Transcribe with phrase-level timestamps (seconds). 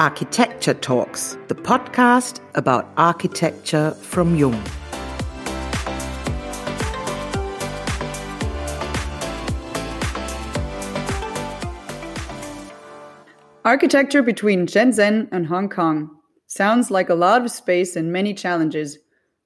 [0.00, 4.54] Architecture Talks, the podcast about architecture from Jung.
[13.66, 16.08] Architecture between Shenzhen and Hong Kong
[16.46, 18.96] sounds like a lot of space and many challenges.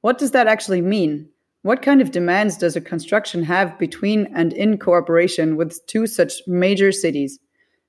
[0.02, 1.28] What does that actually mean?
[1.62, 6.34] What kind of demands does a construction have between and in cooperation with two such
[6.46, 7.40] major cities?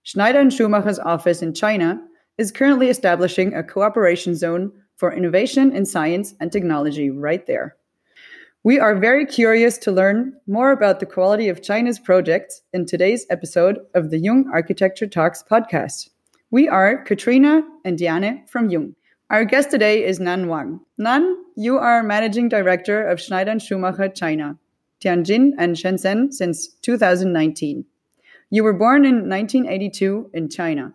[0.02, 2.02] Schneider and Schumacher's office in China
[2.38, 7.76] is currently establishing a cooperation zone for innovation in science and technology right there.
[8.63, 13.26] We are very curious to learn more about the quality of China's projects in today's
[13.29, 16.09] episode of the Jung Architecture Talks podcast.
[16.49, 18.95] We are Katrina and Diane from Jung.
[19.29, 20.79] Our guest today is Nan Wang.
[20.98, 24.57] Nan, you are managing director of Schneider and Schumacher China,
[24.99, 27.85] Tianjin and Shenzhen since 2019.
[28.49, 30.93] You were born in 1982 in China.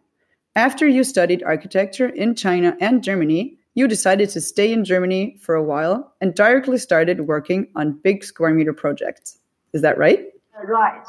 [0.57, 5.55] After you studied architecture in China and Germany, you decided to stay in Germany for
[5.55, 9.39] a while and directly started working on big square meter projects.
[9.73, 10.27] Is that right?
[10.65, 11.07] Right.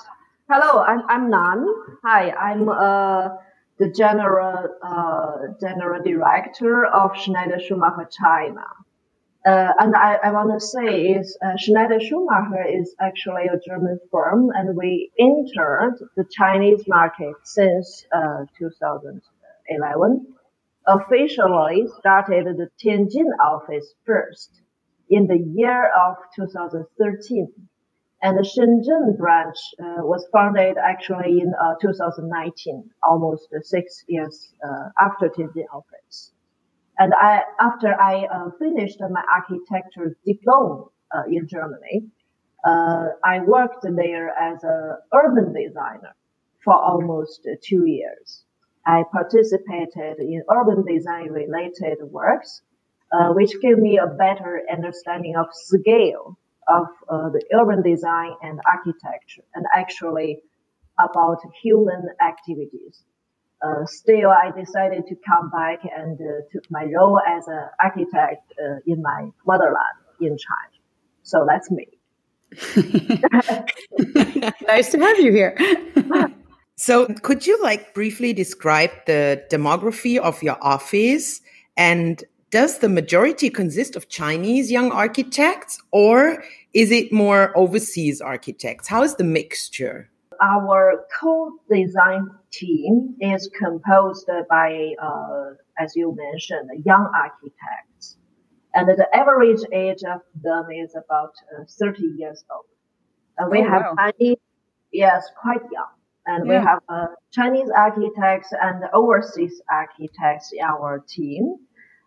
[0.48, 1.66] Hello, I'm, I'm Nan.
[2.04, 3.30] Hi, I'm uh,
[3.80, 8.66] the general uh, general director of Schneider Schumacher China.
[9.46, 14.00] Uh, and I, I want to say is uh, Schneider Schumacher is actually a German
[14.12, 20.28] firm, and we entered the Chinese market since uh, 2011.
[20.88, 24.62] Officially started the Tianjin office first
[25.10, 27.48] in the year of 2013
[28.22, 34.90] and the Shenzhen branch uh, was founded actually in uh, 2019, almost six years uh,
[35.00, 36.32] after Tianjin office.
[37.02, 42.12] And I, after I uh, finished my architecture diploma uh, in Germany,
[42.64, 46.14] uh, I worked there as an urban designer
[46.64, 48.44] for almost two years.
[48.86, 52.62] I participated in urban design related works,
[53.34, 59.44] which gave me a better understanding of scale of uh, the urban design and architecture,
[59.56, 60.40] and actually
[61.00, 63.04] about human activities.
[63.64, 68.52] Uh, still, I decided to come back and uh, took my role as an architect
[68.60, 70.82] uh, in my motherland in China.
[71.24, 71.88] So that's me.
[74.68, 75.56] nice to have you here.
[76.76, 81.42] so, could you like briefly describe the demography of your office
[81.78, 86.44] and does the majority consist of Chinese young architects or
[86.74, 88.88] is it more overseas architects?
[88.88, 90.10] How is the mixture?
[90.42, 98.18] Our co-design team is composed by, uh, as you mentioned, young architects.
[98.74, 102.66] And the average age of them is about uh, 30 years old.
[103.38, 103.96] And we oh, have wow.
[103.98, 104.38] Chinese,
[104.92, 105.92] yes, quite young.
[106.26, 106.60] And yeah.
[106.60, 111.58] we have uh, Chinese architects and overseas architects in our team.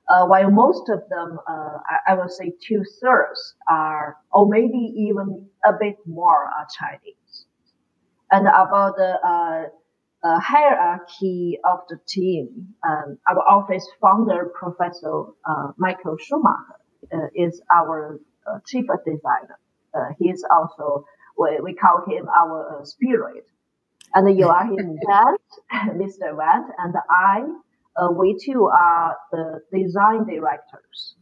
[0.09, 4.93] Uh, while most of them, uh, I, I, would say two thirds are, or maybe
[4.97, 7.47] even a bit more are Chinese.
[8.31, 9.71] And about the
[10.25, 16.81] uh, uh hierarchy of the team, um, our office founder, Professor uh, Michael Schumacher,
[17.13, 18.21] uh, is our
[18.67, 19.59] chief designer.
[20.19, 21.05] he is also,
[21.39, 23.47] we, we call him our spirit.
[24.15, 25.37] And Joachim Wendt,
[25.97, 26.35] Mr.
[26.35, 27.43] Wendt, and I
[27.97, 31.15] uh, we too are the design directors.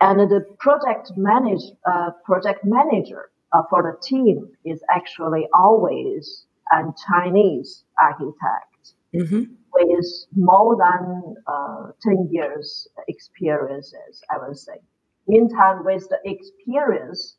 [0.00, 6.82] And the project manage, uh, project manager uh, for the team is actually always a
[7.08, 9.44] Chinese architect mm-hmm.
[9.72, 14.78] with more than uh, 10 years experiences, I would say.
[15.26, 17.36] Meantime, with the experience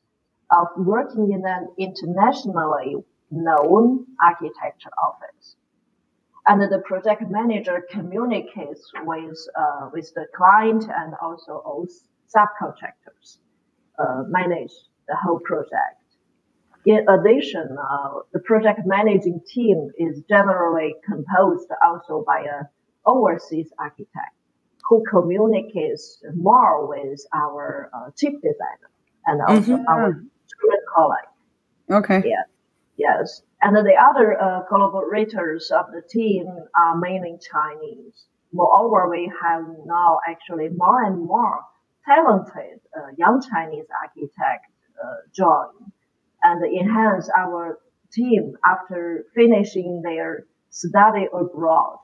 [0.52, 2.96] of working in an internationally
[3.32, 5.56] known architecture office
[6.48, 11.88] and the project manager communicates with uh, with the client and also all
[12.36, 13.38] subcontractors
[14.00, 14.72] uh, manage
[15.08, 16.02] the whole project.
[16.86, 22.68] In addition, uh, the project managing team is generally composed also by an
[23.06, 24.36] overseas architect
[24.88, 28.90] who communicates more with our uh, chief designer
[29.26, 29.88] and also mm-hmm.
[29.88, 30.24] our
[30.96, 31.32] colleague.
[31.92, 32.22] Okay.
[32.24, 32.44] Yeah.
[32.98, 33.42] Yes.
[33.62, 36.46] And the other uh, collaborators of the team
[36.76, 38.26] are mainly Chinese.
[38.54, 41.62] Moreover, we have now actually more and more
[42.06, 44.72] talented uh, young Chinese architects
[45.04, 45.92] uh, join
[46.46, 47.80] and enhance our
[48.14, 51.98] team after finishing their study abroad.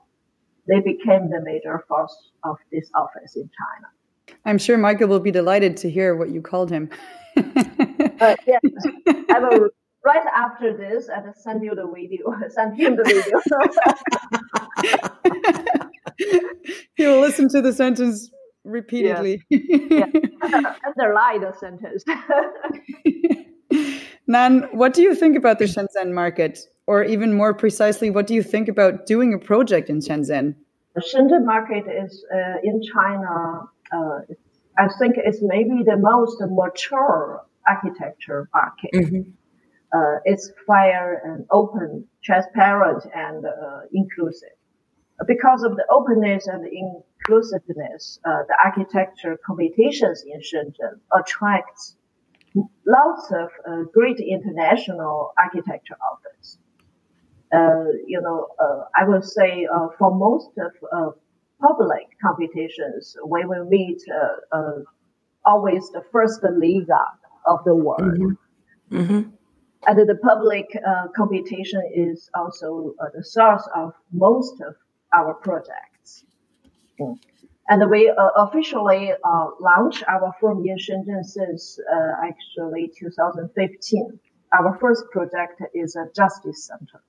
[0.67, 4.37] They became the major force of this office in China.
[4.45, 6.89] I'm sure Michael will be delighted to hear what you called him.
[7.37, 8.61] uh, yes,
[9.29, 9.69] I will
[10.03, 13.39] right after this and send you the video, send him the video.
[16.95, 18.31] he will listen to the sentence
[18.63, 19.41] repeatedly.
[19.49, 20.05] Yeah.
[20.11, 20.75] yeah.
[20.85, 22.03] Underline the sentence.
[24.27, 26.59] Nan, what do you think about the Shenzhen market?
[26.87, 30.55] Or even more precisely, what do you think about doing a project in Shenzhen?
[30.95, 33.61] The Shenzhen market is uh, in China.
[33.91, 34.19] Uh,
[34.77, 38.91] I think it's maybe the most mature architecture market.
[38.93, 39.29] Mm-hmm.
[39.93, 44.55] Uh, it's fair and open, transparent, and uh, inclusive.
[45.27, 51.95] Because of the openness and inclusiveness, uh, the architecture competitions in Shenzhen attracts
[52.85, 56.57] lots of uh, great international architecture authors.
[57.53, 61.11] Uh, you know, uh, I would say uh, for most of uh,
[61.59, 64.01] public competitions, we will meet
[64.53, 64.79] uh,
[65.45, 67.03] always the first liga
[67.45, 68.01] of the world.
[68.01, 68.97] Mm-hmm.
[68.97, 69.29] Mm-hmm.
[69.87, 70.67] And the public
[71.15, 74.75] competition is also the source of most of
[75.13, 76.25] our projects.
[76.99, 77.17] Mm.
[77.71, 84.19] And we uh, officially uh, launched our firm in Shenzhen since uh, actually 2015.
[84.51, 87.01] Our first project is a justice center.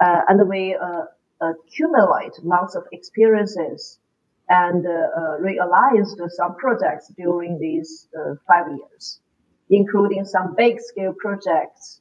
[0.00, 1.02] Uh, and we uh,
[1.42, 3.98] accumulate lots of experiences
[4.48, 8.08] and uh, realized some projects during these
[8.48, 9.20] five years,
[9.68, 12.00] including some big scale projects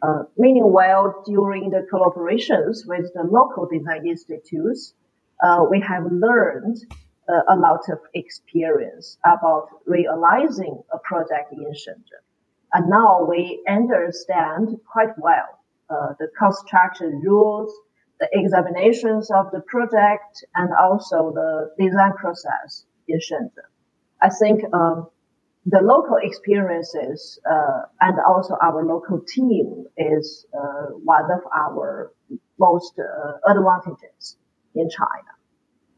[0.00, 4.94] uh, meanwhile, during the collaborations with the local design institutes,
[5.42, 6.76] uh, we have learned
[7.28, 12.24] a lot of experience about realizing a project in Shenzhen.
[12.72, 15.58] And now we understand quite well
[15.90, 17.72] uh, the construction rules,
[18.20, 23.68] the examinations of the project, and also the design process in Shenzhen.
[24.20, 25.08] I think um,
[25.66, 32.12] the local experiences uh, and also our local team is uh, one of our
[32.58, 34.36] most uh, advantages
[34.74, 35.37] in China.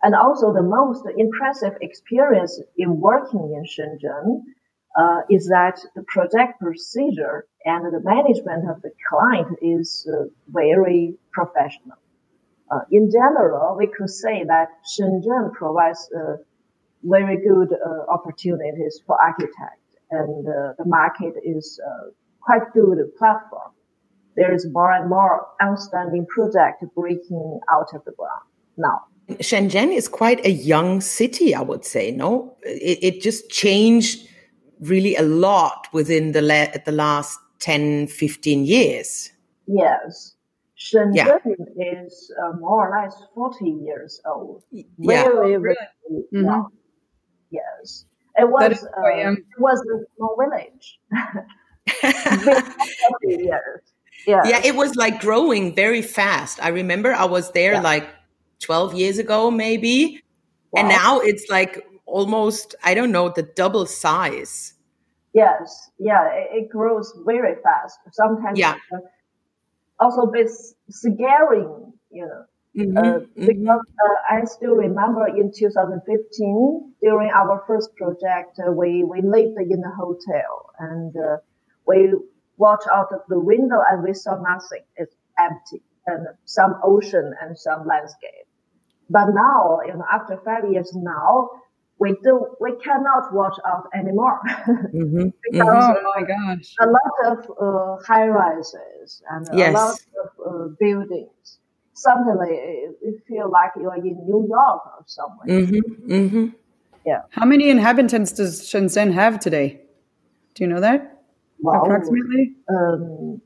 [0.03, 4.43] And also the most impressive experience in working in Shenzhen
[4.99, 11.15] uh, is that the project procedure and the management of the client is uh, very
[11.33, 11.99] professional.
[12.71, 16.09] Uh, in general, we could say that Shenzhen provides
[17.03, 22.11] very good uh, opportunities for architects, and uh, the market is uh,
[22.41, 23.73] quite good platform.
[24.37, 28.45] There is more and more outstanding project breaking out of the ground
[28.77, 29.03] now.
[29.39, 32.11] Shenzhen is quite a young city, I would say.
[32.11, 34.27] No, it, it just changed
[34.81, 39.31] really a lot within the la- the last 10, 15 years.
[39.67, 40.35] Yes.
[40.79, 41.37] Shenzhen yeah.
[41.77, 44.63] is uh, more or less 40 years old.
[44.71, 44.85] Yeah.
[44.99, 45.77] Very, very
[46.35, 46.61] mm-hmm.
[47.51, 48.07] Yes,
[48.39, 48.85] it was.
[48.85, 51.01] Uh, it was a small village.
[53.23, 53.81] years.
[54.27, 54.43] Yeah.
[54.45, 56.63] yeah, it was like growing very fast.
[56.63, 57.81] I remember I was there yeah.
[57.81, 58.09] like
[58.61, 60.23] 12 years ago, maybe.
[60.73, 60.81] Wow.
[60.81, 64.75] And now it's like almost, I don't know, the double size.
[65.33, 67.99] Yes, yeah, it, it grows very fast.
[68.13, 68.77] Sometimes yeah.
[69.99, 70.51] also a bit
[70.89, 72.45] scaring, you know.
[72.77, 73.47] Mm-hmm, uh, mm-hmm.
[73.47, 79.59] because uh, I still remember in 2015 during our first project, uh, we we lived
[79.59, 81.39] in a hotel and uh,
[81.85, 82.15] we
[82.59, 84.85] watched out of the window and we saw nothing.
[84.97, 88.47] It's empty and some ocean and some landscape.
[89.11, 91.51] But now, you know, after five years now,
[91.99, 95.29] we do we cannot watch out anymore mm-hmm.
[95.51, 96.07] because mm-hmm.
[96.07, 99.69] oh my gosh, a lot of uh, high rises and yes.
[99.69, 101.59] a lot of uh, buildings
[101.93, 102.57] suddenly
[103.03, 105.47] it feel like you're in New York or somewhere.
[105.47, 106.47] Mm-hmm, mm-hmm.
[107.05, 107.23] Yeah.
[107.31, 109.81] How many inhabitants does Shenzhen have today?
[110.55, 111.23] Do you know that?
[111.59, 112.55] Well, Approximately?
[112.69, 113.43] Um,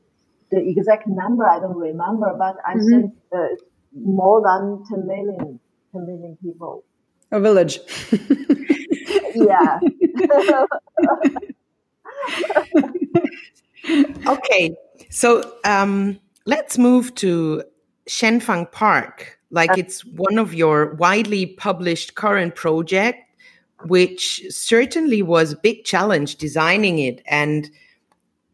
[0.51, 2.89] the exact number I don't remember, but I mm-hmm.
[2.89, 3.55] think uh,
[3.95, 5.59] more than 10 million,
[5.93, 6.83] 10 million people.
[7.31, 7.79] A village.
[9.35, 9.79] yeah.
[14.27, 14.75] okay.
[15.09, 17.63] So um, let's move to
[18.07, 23.19] Shenfang Park, like uh, it's one of your widely published current project,
[23.85, 27.69] which certainly was a big challenge designing it and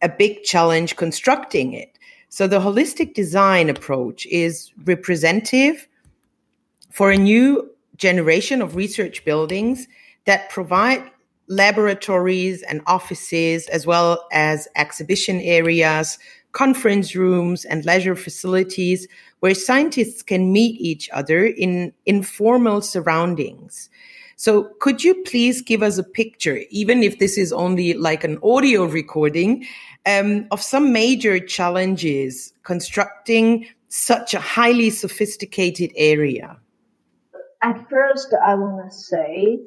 [0.01, 1.90] a big challenge constructing it.
[2.32, 5.90] So the holistic design approach is representative
[6.90, 9.86] for a new generation of research buildings
[10.24, 11.04] that provide
[11.48, 16.18] laboratories and offices as well as exhibition areas,
[16.54, 19.10] conference rooms and leisure facilities
[19.42, 23.90] where scientists can meet each other in informal surroundings.
[24.41, 28.39] So could you please give us a picture, even if this is only like an
[28.41, 29.65] audio recording,
[30.05, 36.57] um, of some major challenges constructing such a highly sophisticated area?
[37.62, 39.60] at first, I want to say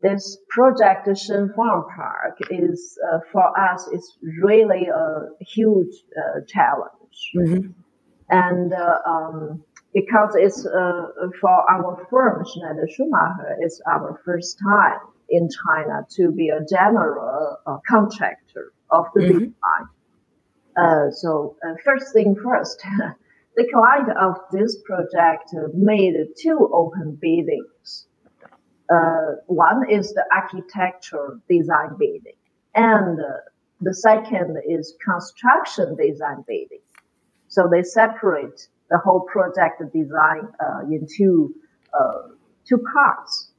[0.00, 7.70] this project, Shenfang Park, is uh, for us is really a huge uh, challenge, mm-hmm.
[8.30, 11.06] and uh, um, because it's uh,
[11.40, 17.58] for our firm Schneider Schumacher, it's our first time in China to be a general
[17.66, 19.38] uh, contractor of the mm-hmm.
[19.38, 19.84] design.
[20.76, 22.82] Uh, so first thing first.
[23.54, 28.06] The client of this project made two open biddings.
[28.90, 32.40] Uh, one is the architecture design bidding,
[32.74, 33.24] and uh,
[33.82, 36.80] the second is construction design bidding.
[37.48, 41.54] So they separate the whole project design uh, into
[41.98, 42.28] uh,
[42.68, 43.50] two parts.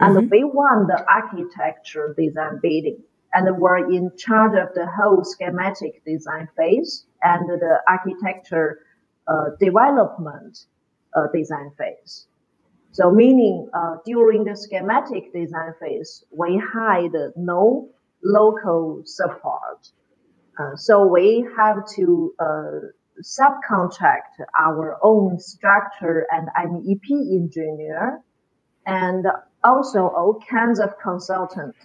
[0.00, 0.16] Mm-hmm.
[0.16, 2.98] And we won the architecture design bidding
[3.32, 8.80] and were in charge of the whole schematic design phase and the architecture
[9.28, 10.58] uh, development
[11.14, 12.26] uh, design phase.
[12.92, 17.90] So meaning uh, during the schematic design phase, we had no
[18.24, 19.88] local support.
[20.58, 22.70] Uh, so we have to uh,
[23.22, 28.20] subcontract our own structure and MEP engineer
[28.86, 29.26] and
[29.62, 31.78] also all kinds of consultants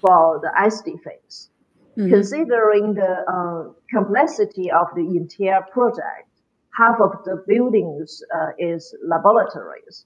[0.00, 1.50] for the SD phase.
[1.96, 2.10] Mm-hmm.
[2.10, 6.28] Considering the uh, complexity of the entire project,
[6.76, 10.04] half of the buildings uh, is laboratories.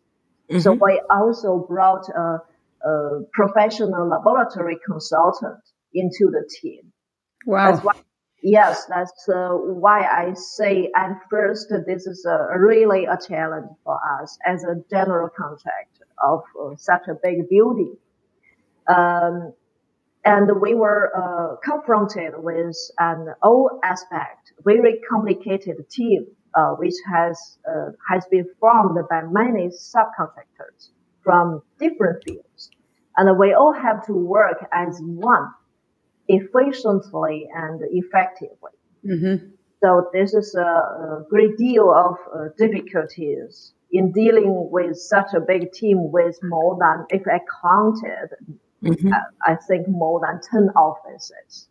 [0.51, 0.61] Mm-hmm.
[0.61, 2.43] So we also brought a,
[2.87, 5.61] a, professional laboratory consultant
[5.95, 6.93] into the team.
[7.47, 7.73] Wow.
[7.73, 7.95] That's why,
[8.43, 13.99] yes, that's uh, why I say at first this is a, really a challenge for
[14.21, 17.97] us as a general contractor of uh, such a big building.
[18.87, 19.53] Um,
[20.25, 27.59] and we were uh, confronted with an all aspect, very complicated team uh, which has
[27.71, 30.91] uh, has been formed by many subcontractors
[31.23, 32.71] from different fields,
[33.17, 35.53] and we all have to work as one,
[36.29, 38.73] efficiently and effectively.
[39.05, 39.47] Mm-hmm.
[39.83, 45.41] So this is a, a great deal of uh, difficulties in dealing with such a
[45.41, 48.31] big team with more than, if I counted,
[48.85, 49.13] mm-hmm.
[49.47, 51.69] I think more than ten offices.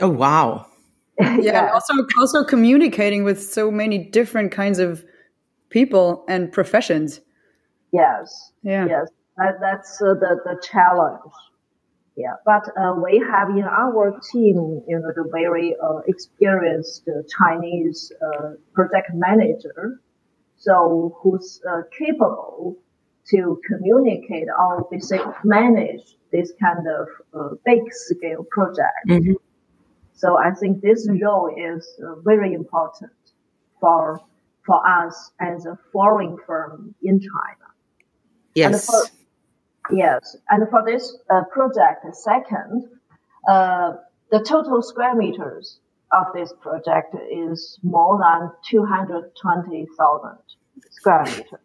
[0.00, 0.66] Oh wow!
[1.20, 1.70] yeah, yeah.
[1.72, 5.04] also also communicating with so many different kinds of
[5.68, 7.20] people and professions.
[7.92, 8.52] Yes.
[8.62, 8.86] Yeah.
[8.86, 9.08] Yes.
[9.36, 11.32] That, that's uh, the the challenge.
[12.18, 17.08] Yeah, but uh, we have in our team, you know, the very uh, experienced
[17.38, 20.00] Chinese uh, project manager,
[20.56, 22.76] so who's uh, capable
[23.30, 24.88] to communicate or
[25.44, 29.06] manage this kind of uh, big scale project.
[29.08, 29.34] Mm-hmm
[30.18, 33.12] so I think this role is uh, very important
[33.80, 34.20] for
[34.66, 37.66] for us as a foreign firm in China.
[38.54, 38.86] Yes.
[38.86, 39.04] For,
[39.90, 42.88] yes, and for this uh, project, second,
[43.48, 43.92] uh,
[44.30, 45.80] the total square meters
[46.12, 50.38] of this project is more than two hundred twenty thousand
[50.90, 51.44] square meters.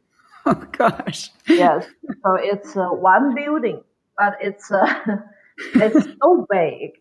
[0.46, 1.30] Oh gosh.
[1.48, 1.86] yes.
[2.22, 3.82] So it's uh, one building,
[4.18, 4.94] but it's uh,
[5.76, 7.00] it's so big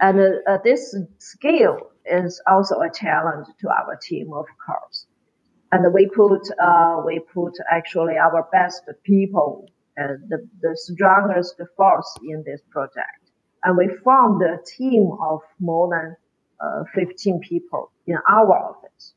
[0.00, 5.06] and uh, uh, this scale is also a challenge to our team, of course.
[5.72, 12.16] And we put, uh, we put actually our best people, and the, the strongest force
[12.22, 13.32] in this project.
[13.64, 16.16] And we formed a team of more than
[16.60, 19.14] uh, 15 people in our office.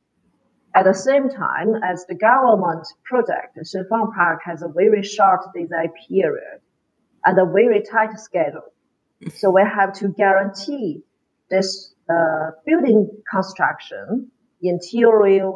[0.74, 5.92] At the same time, as the government project, Shenfang Park has a very short design
[6.08, 6.62] period
[7.26, 8.74] and a very tight schedule.
[9.36, 11.04] So we have to guarantee
[11.52, 14.32] this uh, building construction,
[14.64, 15.52] interior,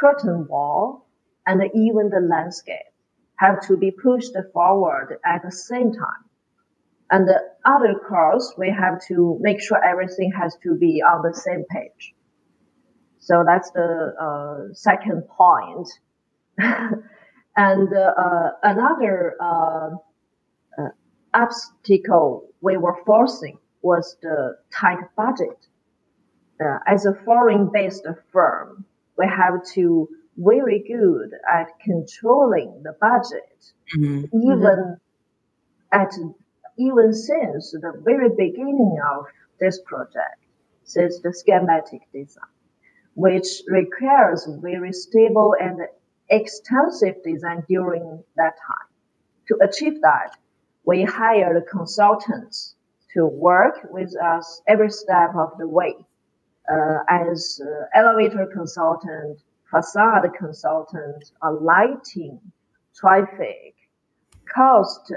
[0.00, 1.06] curtain wall,
[1.46, 2.93] and even the landscape
[3.36, 6.24] have to be pushed forward at the same time.
[7.10, 11.34] And the other course, we have to make sure everything has to be on the
[11.34, 12.14] same page.
[13.18, 15.88] So that's the uh, second point.
[16.58, 19.90] and uh, another uh,
[20.78, 20.88] uh,
[21.32, 25.66] obstacle we were forcing was the tight budget.
[26.60, 28.84] Uh, as a foreign-based firm,
[29.18, 34.24] we have to very good at controlling the budget, mm-hmm.
[34.36, 36.00] even mm-hmm.
[36.00, 36.12] at
[36.76, 39.26] even since the very beginning of
[39.60, 40.40] this project,
[40.84, 42.44] since the schematic design,
[43.14, 45.80] which requires very stable and
[46.30, 48.88] extensive design during that time.
[49.48, 50.36] To achieve that,
[50.84, 52.74] we hired consultants
[53.14, 55.94] to work with us every step of the way
[56.70, 59.40] uh, as uh, elevator consultant,
[59.74, 62.40] facade consultant, a lighting,
[62.94, 63.74] traffic,
[64.54, 65.12] cost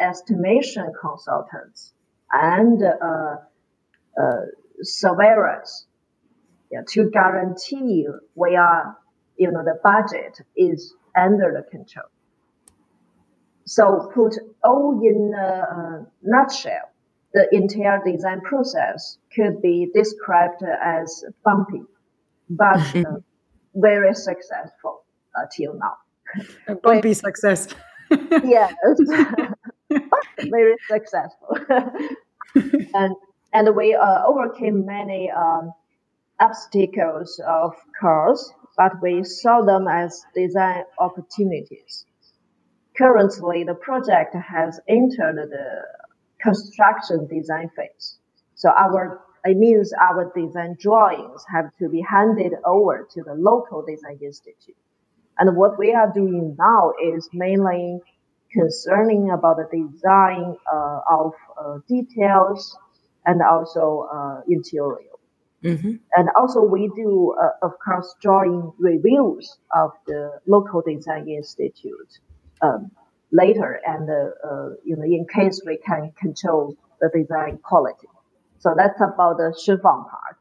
[0.00, 1.92] estimation consultants
[2.32, 3.36] and uh,
[4.20, 4.40] uh,
[4.82, 5.86] surveyors
[6.72, 8.96] yeah, to guarantee we are,
[9.36, 12.06] you know, the budget is under the control.
[13.64, 16.90] So put all in a nutshell,
[17.32, 21.82] the entire design process could be described as bumpy,
[22.48, 23.18] but uh,
[23.74, 25.04] very successful
[25.36, 25.96] uh, till now.
[26.68, 27.68] A bumpy success.
[28.44, 28.74] yes,
[30.50, 31.56] very successful,
[32.94, 33.14] and
[33.52, 35.72] and we uh, overcame many um,
[36.40, 42.06] obstacles, of course, but we saw them as design opportunities.
[42.96, 45.82] Currently, the project has entered the
[46.42, 48.18] construction design phase.
[48.54, 53.84] So our, it means our design drawings have to be handed over to the local
[53.84, 54.76] design institute.
[55.38, 58.00] And what we are doing now is mainly
[58.52, 62.76] concerning about the design uh, of uh, details
[63.24, 65.10] and also uh, interior.
[65.62, 65.94] Mm-hmm.
[66.16, 72.18] And also we do, uh, of course, drawing reviews of the local design institute
[72.62, 72.90] um,
[73.30, 78.08] later, and uh, uh, you know, in case we can control the design quality.
[78.60, 80.36] So that's about the Shifang Park.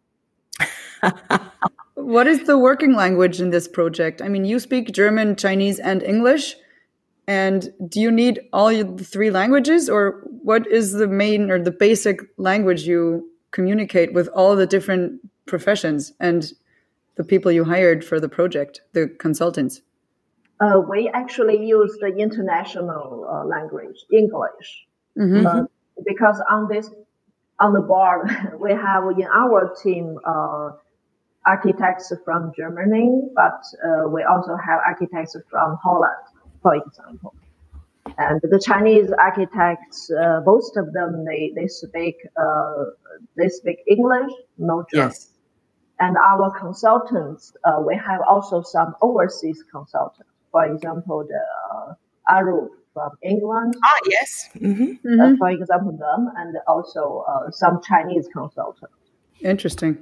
[1.95, 4.21] what is the working language in this project?
[4.21, 6.55] I mean, you speak German, Chinese, and English.
[7.27, 11.71] And do you need all the three languages, or what is the main or the
[11.71, 16.51] basic language you communicate with all the different professions and
[17.15, 19.81] the people you hired for the project, the consultants?
[20.59, 25.45] Uh, we actually use the international uh, language, English, mm-hmm.
[25.45, 25.63] uh,
[26.05, 26.89] because on this
[27.59, 30.71] on the board we have in our team uh,
[31.45, 36.25] architects from Germany, but uh, we also have architects from Holland,
[36.61, 37.33] for example.
[38.17, 42.85] And the Chinese architects, uh, most of them, they, they speak, uh,
[43.37, 45.09] they speak English, no German.
[45.09, 45.31] Yes.
[45.99, 50.31] And our consultants, uh, we have also some overseas consultants.
[50.51, 51.43] For example, the
[51.75, 51.93] uh,
[52.29, 53.75] Arup from England.
[53.83, 54.49] Ah, yes.
[54.55, 54.83] Mm-hmm.
[54.83, 55.35] Uh, mm-hmm.
[55.37, 58.93] for example, them, and also uh, some Chinese consultants.
[59.41, 59.97] Interesting.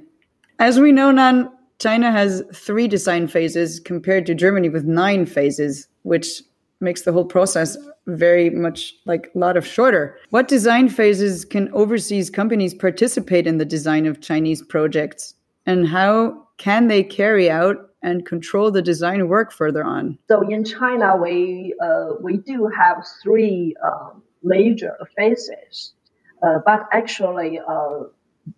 [0.58, 5.86] As we know, Nan, China has three design phases compared to Germany with nine phases,
[6.02, 6.42] which
[6.80, 10.18] makes the whole process very much like a lot of shorter.
[10.30, 15.34] What design phases can overseas companies participate in the design of Chinese projects?
[15.66, 20.18] And how can they carry out and control the design work further on?
[20.28, 25.94] So in China, we uh, we do have three um, major phases,
[26.42, 28.04] uh, but actually, uh,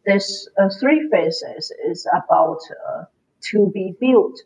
[0.05, 3.05] this uh, three phases is about uh,
[3.51, 4.41] to be built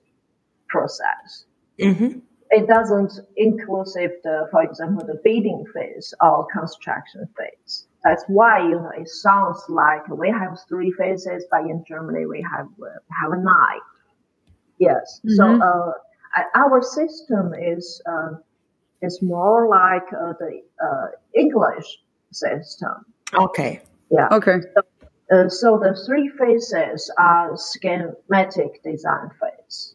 [0.68, 1.46] process.
[1.80, 2.20] Mm-hmm
[2.54, 7.86] it doesn't inclusive the, for example, the bidding phase or construction phase.
[8.04, 12.46] That's why you know it sounds like we have three phases, but in Germany we
[12.54, 12.86] have uh,
[13.22, 13.80] have nine.
[14.78, 15.20] Yes.
[15.24, 15.34] Mm-hmm.
[15.36, 15.92] So uh,
[16.54, 18.36] our system is uh,
[19.00, 21.98] is more like uh, the uh, English
[22.30, 23.06] system.
[23.32, 23.80] Okay.
[24.10, 24.28] Yeah.
[24.32, 24.58] Okay.
[24.74, 24.82] So,
[25.32, 29.94] uh, so the three phases are schematic design phase.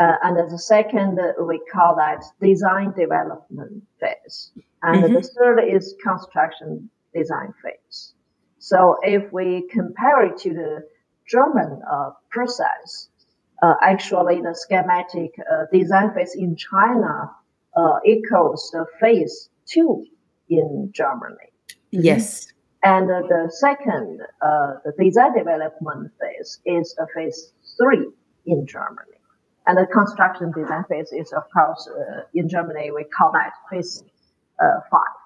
[0.00, 4.52] Uh, and the second, uh, we call that design development phase.
[4.82, 5.14] And mm-hmm.
[5.14, 8.14] the third is construction design phase.
[8.58, 10.86] So if we compare it to the
[11.28, 13.08] German uh, process,
[13.62, 17.30] uh, actually the schematic uh, design phase in China
[17.76, 20.04] uh, equals the phase two
[20.48, 21.50] in Germany.
[21.90, 22.48] Yes.
[22.84, 28.08] And the second, the design development phase is the phase three
[28.46, 29.18] in Germany.
[29.66, 34.02] And the construction design phase is, of course, uh, in Germany, we call that phase
[34.60, 35.21] uh, five.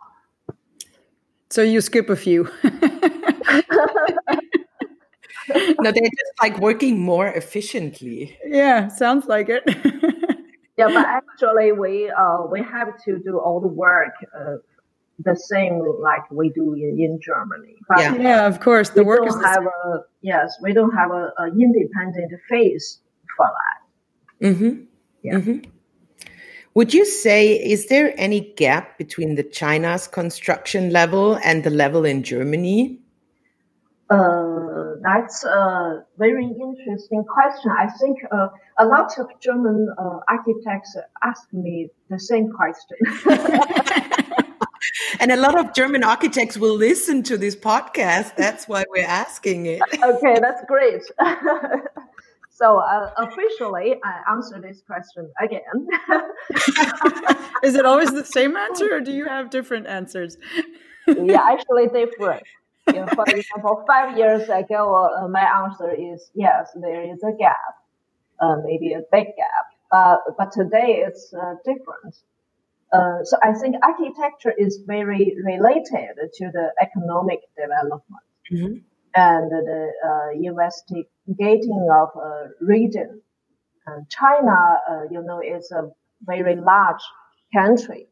[1.50, 2.48] So you skip a few.
[2.64, 2.70] no,
[5.92, 8.36] they're just like working more efficiently.
[8.44, 9.62] Yeah, sounds like it.
[10.76, 14.56] yeah, but actually, we uh, we have to do all the work uh,
[15.24, 17.76] the same like we do in, in Germany.
[17.88, 18.16] But yeah.
[18.16, 22.32] yeah, of course, the work is have a yes, we don't have a, a independent
[22.48, 23.00] phase
[23.36, 24.48] for that.
[24.48, 24.82] Mm-hmm.
[25.22, 25.34] Yeah.
[25.34, 25.70] Mm-hmm.
[26.76, 32.04] Would you say is there any gap between the China's construction level and the level
[32.04, 33.00] in Germany?
[34.10, 37.70] Uh, that's a very interesting question.
[37.70, 42.98] I think uh, a lot of German uh, architects ask me the same question.
[45.20, 48.36] and a lot of German architects will listen to this podcast.
[48.36, 49.80] That's why we're asking it.
[50.04, 51.00] okay, that's great.
[52.56, 55.88] So uh, officially, I answer this question again.
[57.62, 60.38] Is it always the same answer, or do you have different answers?
[61.06, 62.44] yeah, actually different.
[62.86, 67.36] You know, for example, five years ago, uh, my answer is yes, there is a
[67.38, 67.74] gap,
[68.40, 69.66] uh, maybe a big gap.
[69.92, 72.16] Uh, but today it's uh, different.
[72.90, 78.76] Uh, so I think architecture is very related to the economic development mm-hmm.
[79.16, 83.22] And the uh, investigating of a region.
[83.86, 84.56] And China,
[85.10, 85.90] you know, is a
[86.22, 87.02] very large
[87.54, 88.08] country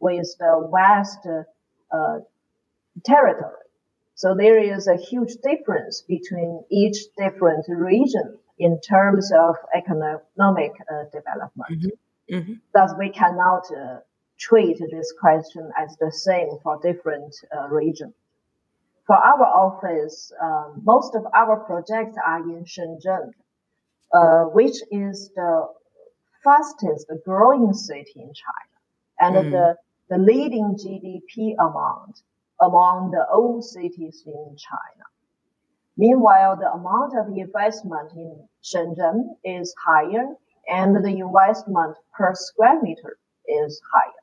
[0.00, 1.26] with the vast
[3.04, 3.68] territory.
[4.14, 11.04] So there is a huge difference between each different region in terms of economic uh,
[11.12, 11.70] development.
[11.70, 12.34] Mm-hmm.
[12.34, 12.52] Mm-hmm.
[12.74, 14.00] Thus, we cannot uh,
[14.38, 18.14] treat this question as the same for different uh, regions.
[19.08, 23.30] For our office, um, most of our projects are in Shenzhen,
[24.12, 25.66] uh, which is the
[26.44, 28.76] fastest growing city in China
[29.18, 29.50] and mm.
[29.50, 29.76] the,
[30.10, 32.20] the leading GDP amount
[32.60, 35.04] among the old cities in China.
[35.96, 40.26] Meanwhile, the amount of investment in Shenzhen is higher
[40.68, 43.16] and the investment per square meter
[43.46, 44.22] is higher.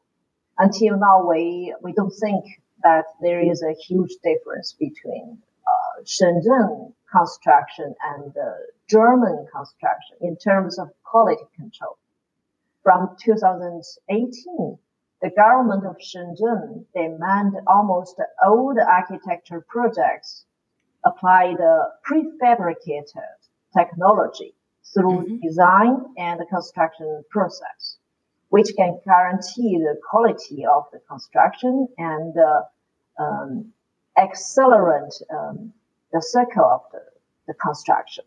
[0.59, 2.45] Until now, we, we don't think
[2.85, 8.53] that there is a huge difference between uh, Shenzhen construction and the
[8.87, 11.97] German construction in terms of quality control.
[12.83, 14.77] From 2018,
[15.21, 20.45] the government of Shenzhen demand almost all the architecture projects
[21.03, 23.35] apply the prefabricated
[23.75, 24.53] technology
[24.93, 25.37] through mm-hmm.
[25.41, 27.97] design and the construction process,
[28.49, 32.61] which can guarantee the quality of the construction and uh,
[33.19, 33.71] um,
[34.17, 35.73] accelerate um,
[36.11, 36.99] the cycle of the,
[37.47, 38.23] the construction.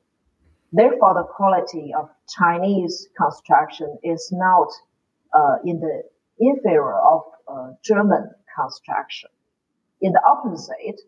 [0.72, 4.68] Therefore, the quality of Chinese construction is not
[5.32, 6.02] uh, in the
[6.38, 9.30] inferior of uh, German construction.
[10.02, 11.00] In the opposite,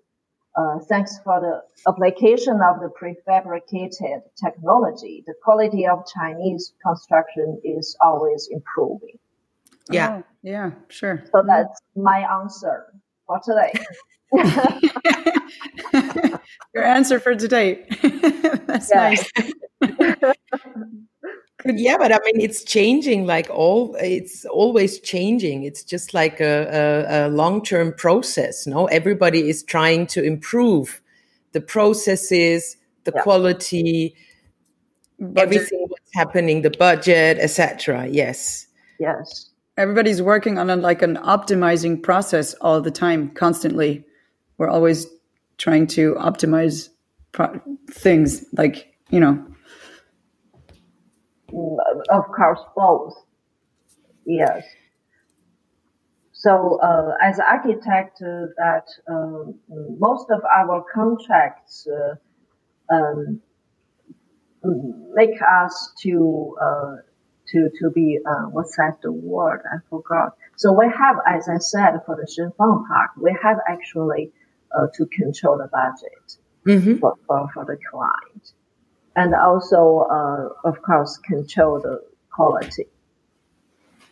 [0.57, 7.97] uh, thanks for the application of the prefabricated technology, the quality of Chinese construction is
[8.03, 9.19] always improving.
[9.91, 11.25] Yeah, oh, yeah, sure.
[11.33, 12.93] So that's my answer
[13.31, 13.73] for today.
[16.75, 17.87] Your answer for today.
[18.67, 19.31] that's nice.
[21.65, 23.27] yeah, but I mean, it's changing.
[23.27, 25.65] Like all, it's always changing.
[25.65, 28.67] It's just like a, a, a long-term process.
[28.67, 31.01] No, everybody is trying to improve
[31.53, 33.23] the processes, the yeah.
[33.23, 34.15] quality,
[35.19, 35.39] budget.
[35.39, 38.09] everything what's happening, the budget, etc.
[38.09, 38.67] Yes.
[38.99, 39.50] Yes.
[39.81, 44.05] Everybody's working on a, like an optimizing process all the time, constantly.
[44.59, 45.07] We're always
[45.57, 46.91] trying to optimize
[47.33, 49.45] pro- things, like you know
[52.11, 53.15] of course, both.
[54.27, 54.65] Yes.
[56.33, 59.53] So, uh, as architect, uh, that uh,
[59.99, 63.41] most of our contracts uh, um,
[65.15, 66.97] make us to uh,
[67.53, 70.37] to to be uh, what's that the word I forgot.
[70.57, 74.33] So we have, as I said, for the Shifang Park, we have actually
[74.95, 76.99] to control the budget mm-hmm.
[76.99, 78.53] for, for for the client
[79.17, 82.87] and also, uh, of course, control the quality.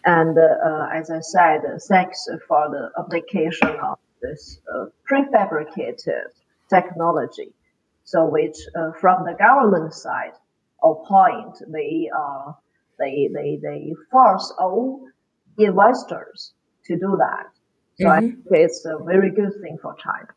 [0.05, 6.31] And uh, as I said, thanks for the application of this uh, prefabricated
[6.69, 7.53] technology,
[8.05, 10.33] so which uh, from the government side
[10.81, 12.53] or point, they uh,
[12.99, 15.07] they they they force all
[15.59, 16.53] investors
[16.87, 17.47] to do that.
[18.01, 18.11] So mm-hmm.
[18.11, 20.29] I think it's a very good thing for China.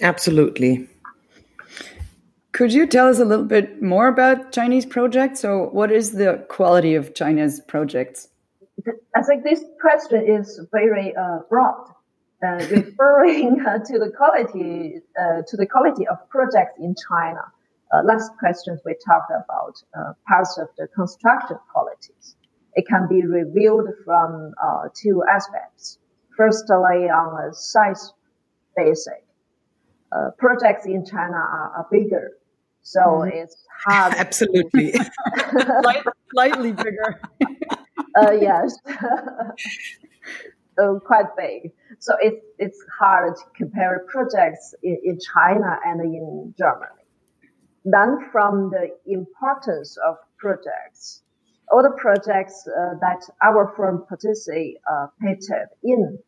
[0.00, 0.88] Absolutely.
[2.52, 5.40] Could you tell us a little bit more about Chinese projects?
[5.40, 8.28] So, what is the quality of China's projects?
[9.14, 11.92] I think this question is very uh, broad,
[12.42, 17.42] uh, referring uh, to the quality uh, to the quality of projects in China.
[17.92, 22.36] Uh, last questions we talked about uh, parts of the construction qualities.
[22.74, 24.52] It can be reviewed from
[24.94, 25.98] two aspects.
[26.36, 28.12] Firstly, on a size
[28.76, 29.14] basis,
[30.36, 32.32] projects in China are, are bigger
[32.86, 33.32] so mm.
[33.32, 34.14] it's hard.
[34.16, 34.92] Absolutely.
[35.82, 37.20] Light, slightly bigger.
[38.16, 38.78] uh, yes.
[40.78, 41.72] uh, quite big.
[41.98, 47.05] So it, it's hard to compare projects in, in China and in Germany.
[47.86, 51.22] Then from the importance of projects,
[51.70, 56.18] all the projects uh, that our firm participated uh, in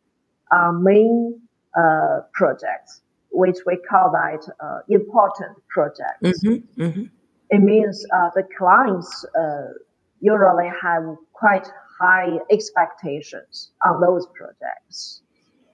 [0.51, 1.41] are main
[1.77, 6.43] uh, projects which we call that uh, important projects.
[6.43, 7.03] Mm-hmm, mm-hmm.
[7.49, 9.73] it means uh, the clients uh,
[10.21, 11.67] usually have quite
[11.99, 15.21] high expectations on those projects.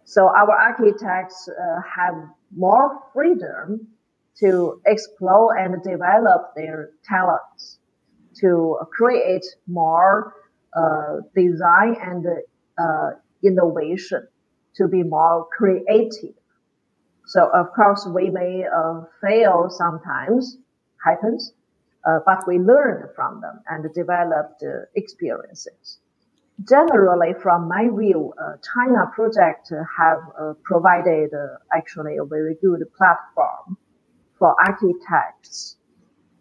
[0.03, 2.15] So our architects uh, have
[2.55, 3.87] more freedom
[4.39, 7.79] to explore and develop their talents,
[8.41, 10.33] to create more
[10.75, 12.25] uh, design and
[12.77, 13.11] uh,
[13.43, 14.27] innovation,
[14.75, 16.35] to be more creative.
[17.25, 20.57] So of course we may uh, fail sometimes,
[21.03, 21.53] happens,
[22.05, 24.63] uh, but we learn from them and developed
[24.95, 25.99] experiences
[26.63, 31.31] generally, from my view, uh, China project have uh, provided
[31.73, 33.54] actually a very good platform
[34.45, 35.77] for architects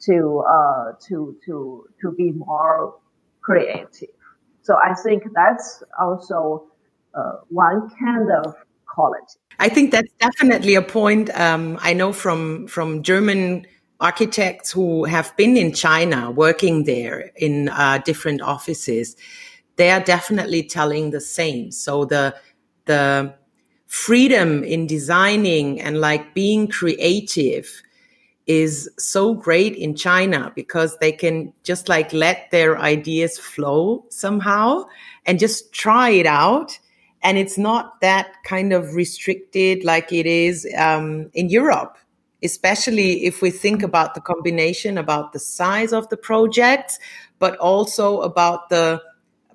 [0.02, 2.94] to uh, to to to be more
[3.40, 4.14] creative.
[4.60, 6.66] So I think that's also
[7.14, 8.54] uh, one kind of
[8.86, 9.38] quality.
[9.58, 11.30] I think that's definitely a point.
[11.38, 13.66] Um, I know from from German
[14.00, 19.16] architects who have been in China working there in uh, different offices
[19.76, 21.70] they are definitely telling the same.
[21.70, 22.34] So the,
[22.84, 23.34] the
[23.86, 27.82] freedom in designing and like being creative
[28.46, 34.84] is so great in China because they can just like let their ideas flow somehow
[35.24, 36.78] and just try it out.
[37.22, 41.96] And it's not that kind of restricted like it is um, in Europe,
[42.42, 46.98] especially if we think about the combination about the size of the project,
[47.38, 49.00] but also about the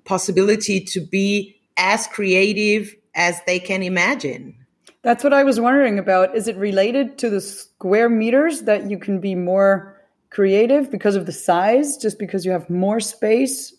[0.04, 4.59] possibility to be as creative as they can imagine.
[5.02, 6.36] That's what I was wondering about.
[6.36, 9.98] Is it related to the square meters that you can be more
[10.30, 13.74] creative because of the size, just because you have more space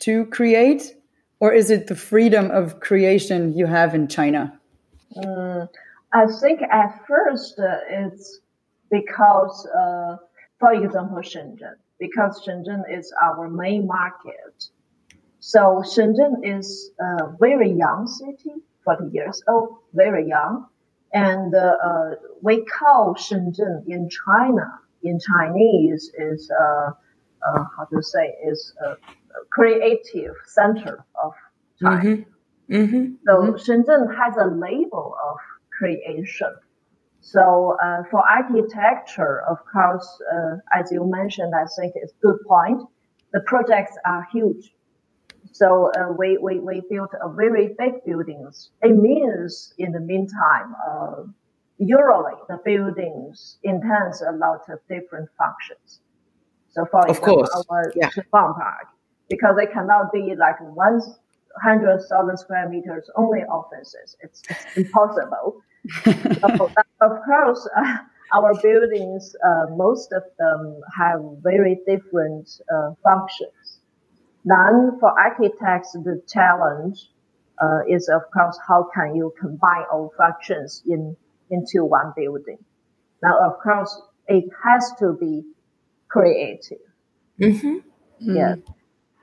[0.00, 0.94] to create?
[1.40, 4.58] Or is it the freedom of creation you have in China?
[5.16, 5.68] Mm,
[6.12, 8.40] I think at first uh, it's
[8.90, 10.16] because, uh,
[10.58, 14.70] for example, Shenzhen, because Shenzhen is our main market
[15.40, 20.66] so Shenzhen is a very young city, 40 years old, very young.
[21.12, 26.90] And uh, uh, we call Shenzhen in China, in Chinese, is uh,
[27.42, 28.96] uh how to say, is a
[29.50, 31.32] creative center of
[31.82, 32.02] China.
[32.02, 32.74] Mm-hmm.
[32.74, 33.14] Mm-hmm.
[33.26, 33.56] So mm-hmm.
[33.56, 35.36] Shenzhen has a label of
[35.76, 36.54] creation.
[37.20, 42.38] So uh, for architecture, of course, uh, as you mentioned, I think it's a good
[42.46, 42.82] point.
[43.32, 44.72] The projects are huge
[45.52, 48.70] so uh, we, we, we built a very big buildings.
[48.82, 51.22] It means in the meantime, uh,
[51.78, 56.00] usually the buildings intends a lot of different functions.
[56.70, 57.66] So for of example, course.
[57.70, 58.10] our yeah.
[58.30, 58.86] Park,
[59.28, 64.16] because it cannot be like 100,000 square meters only offices.
[64.20, 65.62] It's, it's impossible.
[66.04, 67.96] so of course, uh,
[68.32, 73.59] our buildings, uh, most of them have very different uh, functions.
[74.44, 77.10] Then for architects, the challenge
[77.60, 81.16] uh, is of course how can you combine all functions in
[81.50, 82.58] into one building.
[83.22, 85.42] Now, of course, it has to be
[86.08, 86.78] creative.
[87.40, 87.68] Mm-hmm.
[87.68, 88.36] Mm-hmm.
[88.36, 88.54] Yeah.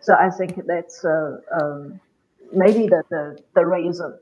[0.02, 2.00] So I think that's uh, um,
[2.54, 4.18] maybe the, the, the reason.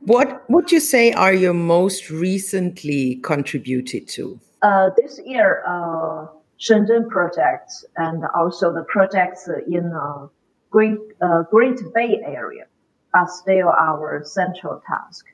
[0.00, 4.40] What would you say are your most recently contributed to?
[4.62, 6.26] Uh, this year, uh,
[6.58, 10.26] Shenzhen projects and also the projects in uh,
[10.70, 12.66] Great, uh, Great Bay Area
[13.14, 15.24] are still our central task.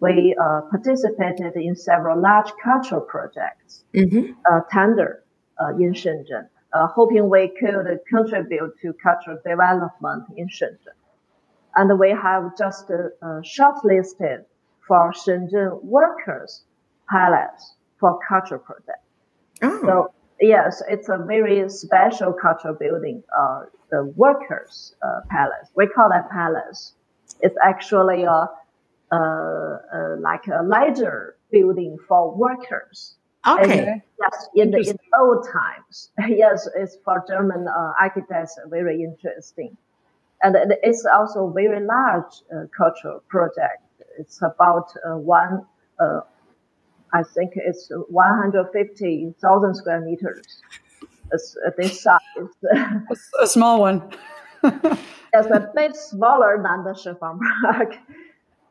[0.00, 4.32] We uh, participated in several large cultural projects, mm-hmm.
[4.50, 5.24] uh, tender
[5.60, 10.94] uh, in Shenzhen, uh, hoping we could contribute to cultural development in Shenzhen.
[11.74, 14.44] And we have just uh, shortlisted
[14.86, 16.62] for Shenzhen Workers
[17.10, 19.02] Palace for cultural project.
[19.62, 19.80] Oh.
[19.82, 23.22] So yes, it's a very special cultural building.
[23.36, 25.68] Uh, the workers' uh, palace.
[25.74, 26.92] We call that palace.
[27.40, 28.48] It's actually a,
[29.12, 33.14] a, a like a leisure building for workers.
[33.46, 33.86] Okay.
[33.86, 36.10] And, yes, in the, in old times.
[36.28, 38.58] yes, it's for German uh, architects.
[38.66, 39.76] Very interesting,
[40.42, 43.82] and it's also a very large uh, cultural project.
[44.18, 45.64] It's about uh, one.
[45.98, 46.20] Uh,
[47.12, 50.62] I think it's 150,000 square meters
[51.30, 52.20] this size.
[53.40, 54.02] a small one.
[54.64, 57.96] it's a bit smaller than the Shifang Park.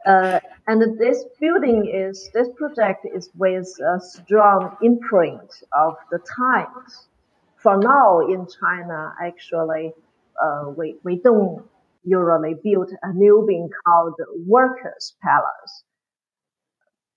[0.05, 7.07] Uh, and this building is, this project is with a strong imprint of the times.
[7.57, 9.91] For now in China, actually,
[10.41, 11.65] uh, we, we don't
[12.05, 14.15] usually build a new building called
[14.45, 15.83] Workers' Palace.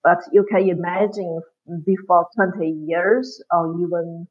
[0.03, 1.43] But you can imagine
[1.85, 4.27] before 20 years or even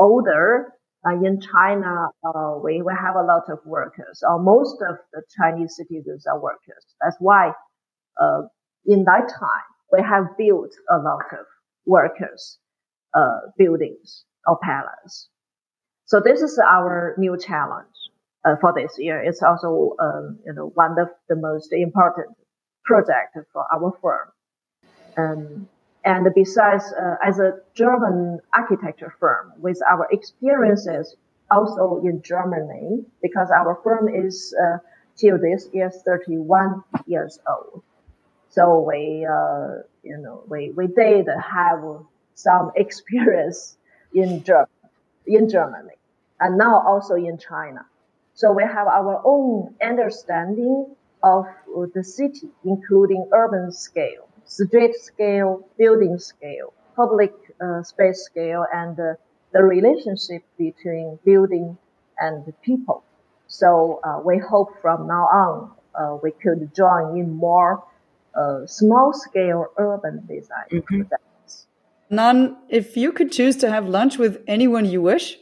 [0.00, 0.72] older.
[1.06, 5.22] Uh, in China, uh, we, we have a lot of workers, or most of the
[5.38, 6.84] Chinese citizens are workers.
[7.00, 7.52] That's why,
[8.20, 8.42] uh,
[8.84, 11.46] in that time, we have built a lot of
[11.86, 12.58] workers,
[13.14, 15.28] uh, buildings or palaces.
[16.04, 17.96] So this is our new challenge
[18.44, 19.22] uh, for this year.
[19.22, 22.36] It's also, um, you know, one of the most important
[22.84, 24.28] project for our firm.
[25.16, 25.68] Um,
[26.04, 31.16] and besides, uh, as a German architecture firm with our experiences
[31.50, 34.78] also in Germany, because our firm is uh,
[35.16, 37.82] till this year 31 years old.
[38.48, 41.84] So we, uh, you know, we, we did have
[42.34, 43.76] some experience
[44.14, 44.44] in
[45.26, 45.94] in Germany
[46.40, 47.84] and now also in China.
[48.34, 51.44] So we have our own understanding of
[51.94, 59.14] the city, including urban scale, street scale, building scale, public uh, space scale, and uh,
[59.52, 61.76] the relationship between building
[62.18, 63.02] and people.
[63.48, 67.82] So uh, we hope from now on uh, we could join in more
[68.34, 71.02] uh, small scale urban design mm-hmm.
[72.12, 75.36] Nan, if you could choose to have lunch with anyone you wish,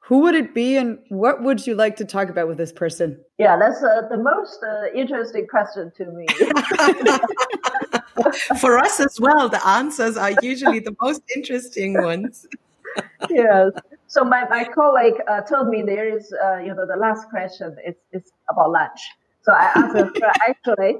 [0.00, 3.18] who would it be and what would you like to talk about with this person?
[3.38, 6.26] Yeah, that's uh, the most uh, interesting question to me.
[8.60, 12.46] For us as well, the answers are usually the most interesting ones.
[13.30, 13.72] yes.
[14.06, 17.76] So my, my colleague uh, told me there is, uh, you know, the last question
[17.86, 19.00] is, is about lunch.
[19.42, 20.10] So I asked her,
[20.48, 20.98] actually,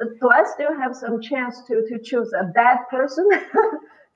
[0.00, 3.28] do I still have some chance to, to choose a bad person?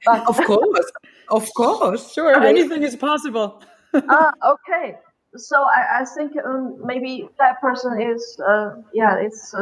[0.07, 0.93] but, of course.
[1.29, 2.13] Of course.
[2.13, 2.43] Sure.
[2.43, 3.63] Anything is possible
[3.95, 4.97] ah, okay.
[5.37, 9.55] So I, I think um, maybe that person is, uh, yeah, it's,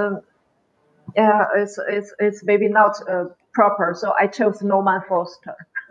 [1.16, 3.94] yeah, it's, it's, it's maybe not uh, proper.
[3.96, 5.56] So I chose Norman Foster.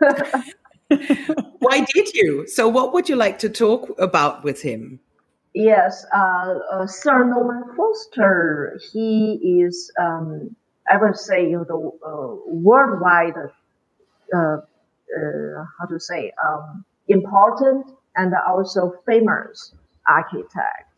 [1.58, 2.46] Why did you?
[2.48, 5.00] So what would you like to talk about with him?
[5.54, 8.78] Yes, uh, uh, Sir Norman Foster.
[8.92, 10.54] He is, um,
[10.88, 13.34] I would say, you know, the uh, worldwide,
[14.34, 19.74] uh, uh, how to say, um, important and also famous
[20.06, 20.89] architect.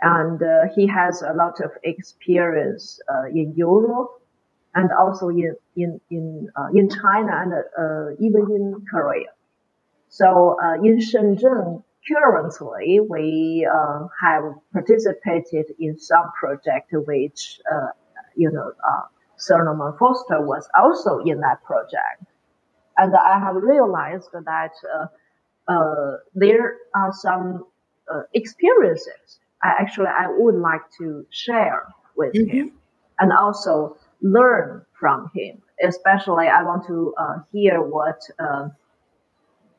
[0.00, 4.22] And uh, he has a lot of experience uh, in Europe
[4.74, 9.32] and also in in in uh, in China and uh, even in Korea.
[10.08, 17.60] So uh, in Shenzhen, currently we uh, have participated in some project which
[18.36, 18.72] you know
[19.36, 22.22] Sir Norman Foster was also in that project,
[22.96, 24.74] and I have realized that
[26.34, 27.66] there are some
[28.32, 32.56] experiences I actually I would like to share with mm-hmm.
[32.56, 32.72] him
[33.18, 35.62] and also learn from him.
[35.82, 38.72] Especially, I want to uh, hear what, um,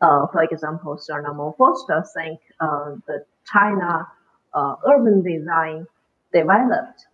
[0.01, 4.07] uh, for example, Sir Norman Foster think uh, the China
[4.53, 5.85] uh, urban design
[6.31, 7.05] developed,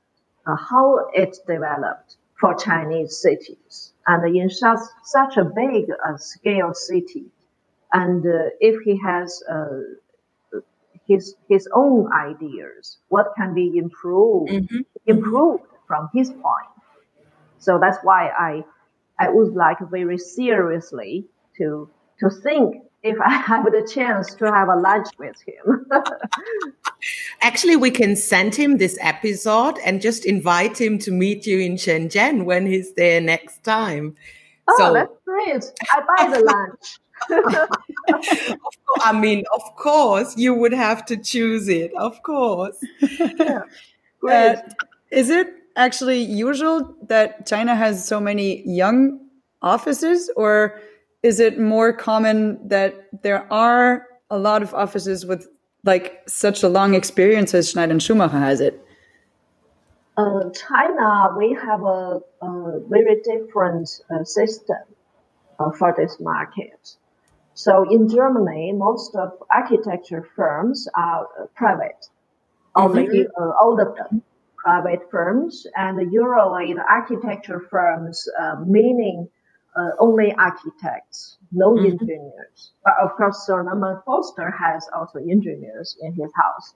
[0.45, 5.85] how it developed for Chinese cities, and in such such a big
[6.17, 7.31] scale city
[7.95, 9.79] and uh, if he has uh,
[11.07, 14.81] his his own ideas, what can be improved mm-hmm.
[15.05, 16.71] improved from his point.
[17.59, 18.63] So that's why I
[19.19, 21.25] I would like very seriously
[21.57, 21.89] to
[22.19, 25.85] to think if I have the chance to have a lunch with him.
[27.41, 31.73] Actually, we can send him this episode and just invite him to meet you in
[31.73, 34.15] Shenzhen when he's there next time.
[34.67, 35.63] Oh, so, that's great.
[35.91, 36.99] I buy the lunch.
[39.01, 41.91] I mean, of course, you would have to choose it.
[41.95, 42.77] Of course.
[43.19, 43.61] Yeah.
[44.27, 44.55] Uh,
[45.11, 49.19] is it actually usual that China has so many young
[49.61, 50.81] offices, or
[51.21, 55.47] is it more common that there are a lot of offices with
[55.83, 58.81] like such a long experience as Schneider and Schumacher has it?
[60.17, 64.77] Uh, China, we have a, a very different uh, system
[65.59, 66.95] uh, for this market.
[67.55, 72.05] So in Germany, most of architecture firms are uh, private,
[72.75, 73.21] mm-hmm.
[73.41, 74.21] uh, all of them
[74.57, 79.29] private firms, and usually the architecture firms, uh, meaning
[79.73, 81.91] uh, only architects, no mm-hmm.
[81.93, 82.73] engineers.
[82.83, 86.73] But of course, Sir Norman Foster has also engineers in his house.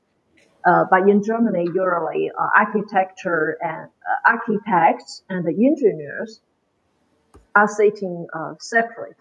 [0.65, 3.89] Uh, but in Germany, usually uh, architecture and
[4.25, 6.39] architects and the engineers
[7.53, 8.27] are sitting
[8.59, 9.17] separate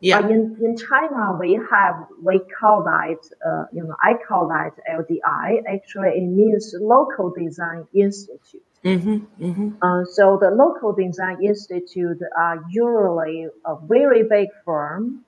[0.00, 0.20] yeah.
[0.20, 4.72] But in, in China, we have, we call that, uh, you know, I call that
[4.90, 5.62] LDI.
[5.66, 8.62] Actually, it means Local Design Institute.
[8.84, 9.68] Mm-hmm, mm-hmm.
[9.82, 15.24] Uh, so the Local Design Institute are usually a very big firm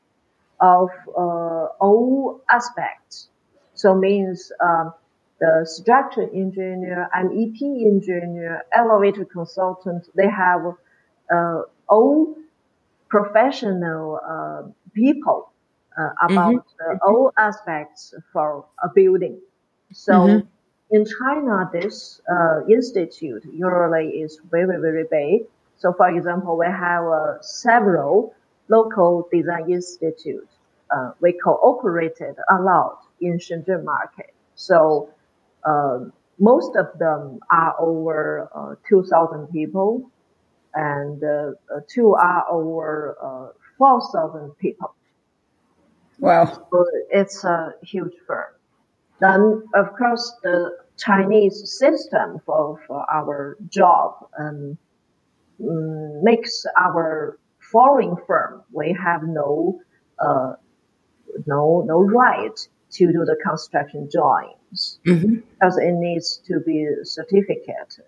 [0.61, 3.29] of uh, all aspects.
[3.75, 4.93] So means um,
[5.41, 10.75] the structure engineer, MEP engineer, elevator consultant, they have
[11.35, 12.37] uh, all
[13.09, 14.63] professional uh,
[14.95, 15.51] people
[15.99, 16.97] uh, about mm-hmm.
[17.03, 19.41] all aspects for a building.
[19.93, 20.47] So mm-hmm.
[20.91, 25.49] in China, this uh, institute usually is very, very big.
[25.79, 28.35] So for example, we have uh, several
[28.69, 30.55] local design institutes.
[30.91, 34.33] Uh, we cooperated a lot in Shenzhen market.
[34.55, 35.11] So
[35.65, 40.11] um, most of them are over uh, 2,000 people,
[40.75, 44.95] and uh, uh, two are over uh, 4,000 people.
[46.19, 46.67] Wow.
[46.71, 48.53] So it's a huge firm.
[49.21, 54.79] Then, of course, the Chinese system for, for our job um,
[55.59, 59.81] makes our foreign firm, we have no,
[60.19, 60.55] uh,
[61.47, 62.59] no, no right
[62.91, 65.37] to do the construction drawings mm-hmm.
[65.37, 68.07] because it needs to be certificated.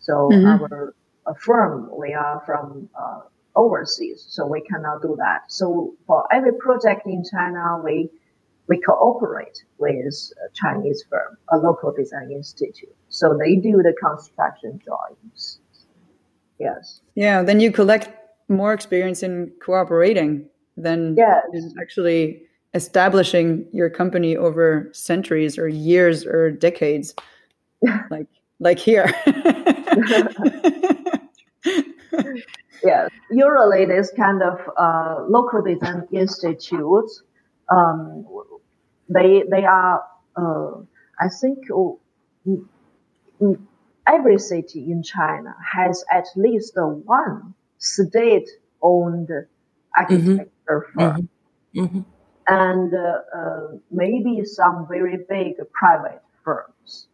[0.00, 0.64] So mm-hmm.
[0.64, 0.94] our
[1.34, 3.20] firm, we are from uh,
[3.56, 5.40] overseas, so we cannot do that.
[5.48, 8.10] So for every project in China, we
[8.68, 12.94] we cooperate with a Chinese firm, a local design institute.
[13.08, 15.58] So they do the construction drawings.
[16.60, 17.00] Yes.
[17.14, 17.42] Yeah.
[17.42, 18.10] Then you collect
[18.48, 21.44] more experience in cooperating than yes.
[21.80, 22.42] actually
[22.74, 27.14] establishing your company over centuries or years or decades,
[28.10, 28.26] like
[28.60, 29.12] like here.
[33.30, 37.22] usually this kind of uh, local design institutes,
[37.70, 38.26] um,
[39.08, 40.02] they they are,
[40.36, 40.80] uh,
[41.20, 42.00] I think, oh,
[44.06, 49.30] every city in China has at least one state-owned
[49.96, 51.00] architecture mm-hmm.
[51.00, 51.28] firm,
[51.74, 51.80] mm-hmm.
[51.80, 52.00] Mm-hmm.
[52.48, 57.08] and uh, uh, maybe some very big private firms.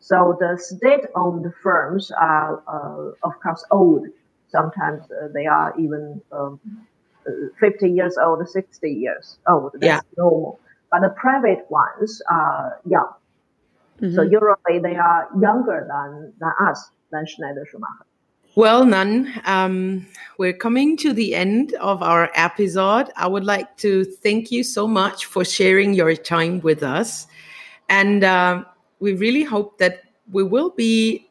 [0.00, 4.06] So the state-owned firms are, uh, of course, old.
[4.50, 6.60] Sometimes uh, they are even um,
[7.26, 7.30] uh,
[7.60, 9.72] 50 years old, 60 years old.
[9.74, 10.00] That's yeah.
[10.16, 10.60] normal.
[10.90, 13.12] But the private ones are young.
[14.00, 14.14] Mm-hmm.
[14.14, 18.06] So usually they are younger than, than us, than Schneider Schumacher.
[18.54, 20.06] Well, Nan, um,
[20.38, 23.10] we're coming to the end of our episode.
[23.16, 27.26] I would like to thank you so much for sharing your time with us.
[27.88, 28.64] And uh,
[28.98, 31.27] we really hope that we will be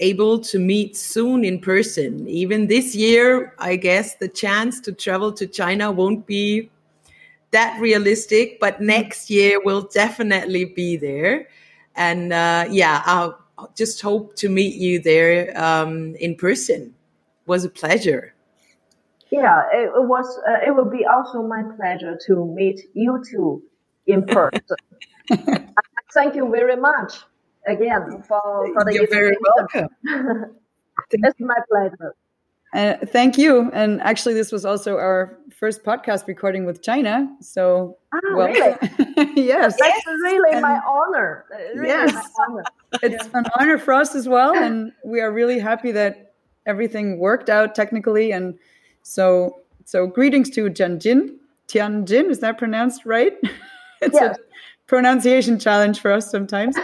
[0.00, 2.26] able to meet soon in person.
[2.26, 6.70] Even this year, I guess the chance to travel to China won't be
[7.52, 11.48] that realistic, but next year we'll definitely be there.
[11.96, 13.32] And uh, yeah, I
[13.74, 16.82] just hope to meet you there um, in person.
[16.82, 18.34] It was a pleasure.
[19.30, 20.26] Yeah, it was.
[20.48, 23.62] Uh, it will be also my pleasure to meet you two
[24.06, 24.76] in person.
[26.12, 27.20] Thank you very much
[27.66, 29.88] again for, for the You're very welcome.
[31.10, 32.14] it's my pleasure.
[32.72, 33.70] Uh, thank you.
[33.72, 37.28] And actually, this was also our first podcast recording with China.
[37.40, 38.76] So, ah, well, really?
[39.36, 41.46] yes, that's really and, my honor.
[41.74, 42.64] Really yes, my honor.
[43.02, 46.34] it's an honor for us as well, and we are really happy that
[46.66, 48.30] everything worked out technically.
[48.30, 48.56] And
[49.02, 51.36] so, so greetings to Tianjin.
[51.66, 53.36] Tianjin, is that pronounced right?
[54.00, 54.36] it's yes.
[54.36, 56.76] a pronunciation challenge for us sometimes.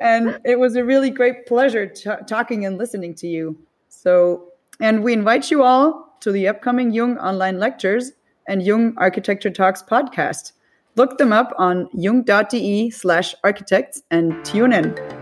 [0.00, 3.58] And it was a really great pleasure t- talking and listening to you.
[3.88, 4.48] So
[4.80, 8.12] and we invite you all to the upcoming Jung online lectures
[8.48, 10.52] and Jung Architecture Talks podcast.
[10.96, 15.19] Look them up on jung.de slash architects and tune in.